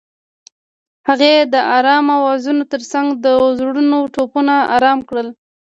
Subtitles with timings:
[1.07, 3.25] هغې د آرام اوازونو ترڅنګ د
[3.57, 5.27] زړونو ټپونه آرام کړل.